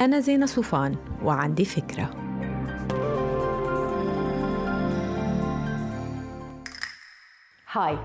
أنا 0.00 0.20
زينة 0.20 0.46
صوفان 0.46 0.96
وعندي 1.22 1.64
فكرة. 1.64 2.10
هاي 7.72 7.98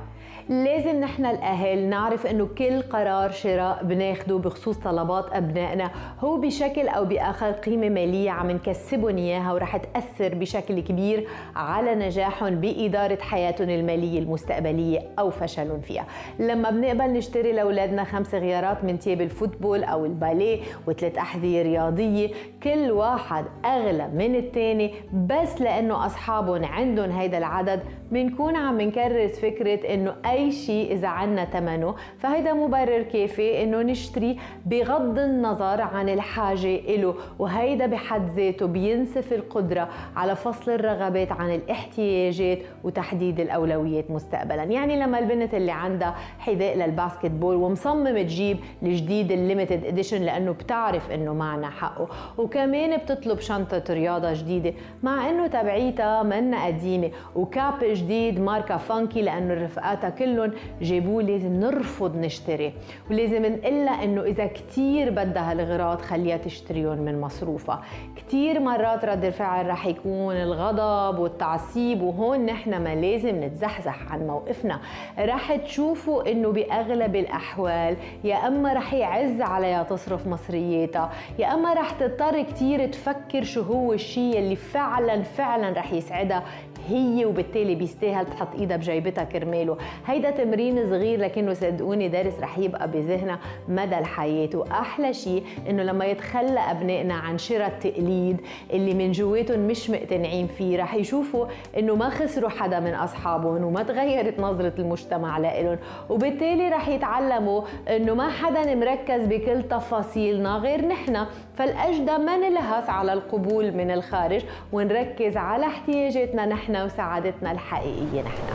لازم 0.49 0.99
نحن 0.99 1.25
الأهل 1.25 1.89
نعرف 1.89 2.25
إنه 2.27 2.49
كل 2.57 2.81
قرار 2.81 3.31
شراء 3.31 3.83
بناخده 3.83 4.37
بخصوص 4.37 4.77
طلبات 4.77 5.33
أبنائنا 5.33 5.91
هو 6.19 6.37
بشكل 6.37 6.87
أو 6.87 7.05
بآخر 7.05 7.51
قيمة 7.51 7.89
مالية 7.89 8.31
عم 8.31 8.51
نكسبهم 8.51 9.17
إياها 9.17 9.53
ورح 9.53 9.77
تأثر 9.77 10.35
بشكل 10.35 10.79
كبير 10.79 11.27
على 11.55 11.95
نجاحهم 11.95 12.55
بإدارة 12.55 13.17
حياتهم 13.21 13.69
المالية 13.69 14.19
المستقبلية 14.19 14.99
أو 15.19 15.29
فشلهم 15.29 15.81
فيها. 15.81 16.05
لما 16.39 16.69
بنقبل 16.69 17.13
نشتري 17.13 17.51
لأولادنا 17.51 18.03
خمس 18.03 18.35
غيارات 18.35 18.83
من 18.83 18.99
تياب 18.99 19.21
الفوتبول 19.21 19.83
أو 19.83 20.05
الباليه 20.05 20.61
وثلاث 20.87 21.17
أحذية 21.17 21.61
رياضية 21.61 22.29
كل 22.63 22.91
واحد 22.91 23.45
أغلى 23.65 24.07
من 24.07 24.35
الثاني 24.35 24.93
بس 25.13 25.61
لأنه 25.61 26.05
أصحابهم 26.05 26.65
عندهم 26.65 27.11
هيدا 27.11 27.37
العدد 27.37 27.79
بنكون 28.11 28.55
عم 28.55 28.81
نكرس 28.81 29.39
فكرة 29.39 29.93
إنه 29.93 30.15
أي 30.35 30.51
شيء 30.51 30.91
إذا 30.91 31.07
عنا 31.07 31.45
ثمنه 31.45 31.95
فهيدا 32.17 32.53
مبرر 32.53 33.01
كافي 33.01 33.63
إنه 33.63 33.81
نشتري 33.81 34.37
بغض 34.65 35.19
النظر 35.19 35.81
عن 35.81 36.09
الحاجة 36.09 36.95
له 36.97 37.15
وهيدا 37.39 37.85
بحد 37.85 38.29
ذاته 38.29 38.65
بينسف 38.65 39.33
القدرة 39.33 39.89
على 40.15 40.35
فصل 40.35 40.71
الرغبات 40.71 41.31
عن 41.31 41.55
الاحتياجات 41.55 42.59
وتحديد 42.83 43.39
الأولويات 43.39 44.11
مستقبلا. 44.11 44.63
يعني 44.63 44.99
لما 44.99 45.19
البنت 45.19 45.53
اللي 45.53 45.71
عندها 45.71 46.15
حذاء 46.39 46.77
للباسكت 46.77 47.31
بول 47.31 47.55
ومصممة 47.55 48.21
تجيب 48.21 48.57
الجديد 48.83 49.31
ال 49.31 49.38
limited 49.38 49.85
edition 49.85 50.21
لأنه 50.21 50.51
بتعرف 50.51 51.11
إنه 51.11 51.33
معنا 51.33 51.69
حقه. 51.69 52.07
وكمان 52.37 52.97
بتطلب 52.97 53.39
شنطة 53.39 53.83
رياضة 53.89 54.33
جديدة 54.33 54.73
مع 55.03 55.29
إنه 55.29 55.47
تبعيتها 55.47 56.23
منا 56.23 56.65
قديمة. 56.65 57.11
و 57.35 57.45
cap 57.45 57.73
جديد 57.83 58.39
ماركة 58.39 58.77
فانكي 58.77 59.21
لأنه 59.21 59.53
رفقاتها 59.53 60.09
كلهم 60.25 60.51
جابوه 60.81 61.23
لازم 61.23 61.59
نرفض 61.59 62.17
نشتري. 62.17 62.73
ولازم 63.11 63.45
نقلها 63.45 64.03
إنه 64.03 64.21
إذا 64.21 64.45
كثير 64.45 65.09
بدها 65.09 65.51
هالغراض 65.51 66.01
خليها 66.01 66.37
تشتريهم 66.37 66.97
من 66.97 67.21
مصروفها. 67.21 67.81
كثير 68.15 68.59
مرات 68.59 69.05
رد 69.05 69.25
الفعل 69.25 69.67
رح 69.67 69.85
يكون 69.85 70.35
الغضب 70.35 71.19
والتعصيب 71.19 72.01
وهون 72.01 72.45
نحن 72.45 72.83
ما 72.83 72.95
لازم 72.95 73.43
نتزحزح 73.43 74.11
عن 74.11 74.27
موقفنا. 74.27 74.79
رح 75.19 75.55
تشوفوا 75.55 76.31
إنه 76.31 76.51
بأغلب 76.51 77.15
الأحوال 77.15 77.97
يا 78.23 78.47
أما 78.47 78.73
رح 78.73 78.93
يعز 78.93 79.41
عليها 79.41 79.83
تصرف 79.83 80.27
مصرياتها 80.27 81.11
يا 81.39 81.53
أما 81.53 81.73
رح 81.73 81.91
تضطر 81.91 82.41
كثير 82.41 82.87
تفكر 82.87 83.43
شو 83.43 83.61
هو 83.61 83.93
الشيء 83.93 84.39
اللي 84.39 84.55
فعلا 84.55 85.21
فعلا 85.21 85.77
رح 85.77 85.93
يسعدها 85.93 86.43
هي 86.89 87.25
وبالتالي 87.25 87.75
بيستاهل 87.75 88.25
تحط 88.25 88.55
إيدها 88.59 88.77
بجيبتها 88.77 89.23
كرماله. 89.23 89.77
هيدا 90.15 90.31
تمرين 90.31 90.89
صغير 90.89 91.19
لكنه 91.19 91.53
صدقوني 91.53 92.07
دارس 92.09 92.39
رح 92.39 92.57
يبقى 92.57 92.91
بذهنها 92.91 93.39
مدى 93.67 93.97
الحياة. 93.97 94.49
وأحلى 94.53 95.13
شيء 95.13 95.43
إنه 95.69 95.83
لما 95.83 96.05
يتخلى 96.05 96.59
أبنائنا 96.59 97.13
عن 97.13 97.37
شراء 97.37 97.67
التقليد 97.67 98.41
اللي 98.73 98.93
من 98.93 99.11
جواتهم 99.11 99.59
مش 99.59 99.89
مقتنعين 99.89 100.47
فيه 100.47 100.77
رح 100.77 100.95
يشوفوا 100.95 101.45
إنه 101.77 101.95
ما 101.95 102.09
خسروا 102.09 102.49
حدا 102.49 102.79
من 102.79 102.93
أصحابهم 102.93 103.63
وما 103.63 103.83
تغيرت 103.83 104.39
نظرة 104.39 104.73
المجتمع 104.79 105.37
لهم 105.37 105.77
وبالتالي 106.09 106.69
رح 106.69 106.87
يتعلموا 106.87 107.61
إنه 107.89 108.13
ما 108.13 108.29
حدا 108.29 108.75
مركز 108.75 109.25
بكل 109.25 109.63
تفاصيلنا 109.63 110.55
غير 110.55 110.87
نحن. 110.87 111.25
فالأجدى 111.55 112.17
ما 112.17 112.37
نلهث 112.37 112.89
على 112.89 113.13
القبول 113.13 113.71
من 113.71 113.91
الخارج 113.91 114.41
ونركز 114.73 115.37
على 115.37 115.65
احتياجاتنا 115.65 116.45
نحن 116.45 116.75
وسعادتنا 116.75 117.51
الحقيقية 117.51 118.21
نحن. 118.21 118.54